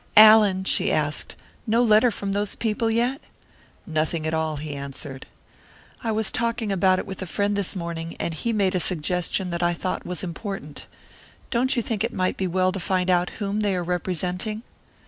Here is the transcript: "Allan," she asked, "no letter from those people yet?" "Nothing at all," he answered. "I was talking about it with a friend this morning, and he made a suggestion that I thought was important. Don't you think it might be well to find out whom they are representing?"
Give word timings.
"Allan," 0.17 0.63
she 0.63 0.91
asked, 0.91 1.35
"no 1.67 1.83
letter 1.83 2.09
from 2.09 2.31
those 2.31 2.55
people 2.55 2.89
yet?" 2.89 3.21
"Nothing 3.85 4.25
at 4.25 4.33
all," 4.33 4.57
he 4.57 4.73
answered. 4.75 5.27
"I 6.03 6.11
was 6.11 6.31
talking 6.31 6.71
about 6.71 6.97
it 6.97 7.05
with 7.05 7.21
a 7.21 7.27
friend 7.27 7.55
this 7.55 7.75
morning, 7.75 8.15
and 8.19 8.33
he 8.33 8.51
made 8.51 8.73
a 8.73 8.79
suggestion 8.79 9.51
that 9.51 9.61
I 9.61 9.73
thought 9.75 10.03
was 10.03 10.23
important. 10.23 10.87
Don't 11.51 11.75
you 11.75 11.83
think 11.83 12.03
it 12.03 12.13
might 12.13 12.35
be 12.35 12.47
well 12.47 12.71
to 12.71 12.79
find 12.79 13.11
out 13.11 13.29
whom 13.37 13.59
they 13.59 13.75
are 13.75 13.83
representing?" 13.83 14.63